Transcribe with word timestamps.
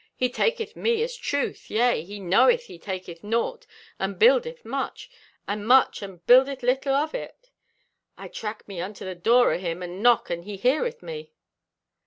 He 0.15 0.29
taketh 0.31 0.75
me 0.75 1.03
as 1.03 1.15
truth, 1.15 1.69
yea, 1.69 2.01
he 2.01 2.19
knoweth 2.19 2.63
he 2.63 2.79
taketh 2.79 3.23
naught 3.23 3.67
and 3.99 4.17
buildeth 4.17 4.65
much, 4.65 5.11
and 5.47 5.67
much 5.67 6.01
and 6.01 6.25
buildeth 6.25 6.63
little 6.63 6.95
o' 6.95 7.09
it. 7.15 7.51
I 8.17 8.27
track 8.27 8.67
me 8.67 8.81
unto 8.81 9.05
the 9.05 9.13
door 9.13 9.51
o' 9.53 9.59
him 9.59 9.83
and 9.83 10.01
knock 10.01 10.31
and 10.31 10.43
he 10.43 10.57
heareth 10.57 11.03
me." 11.03 11.29